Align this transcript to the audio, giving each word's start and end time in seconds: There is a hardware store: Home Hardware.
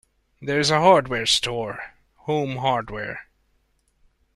There 0.41 0.59
is 0.59 0.71
a 0.71 0.79
hardware 0.79 1.27
store: 1.27 1.93
Home 2.21 2.55
Hardware. 2.55 3.27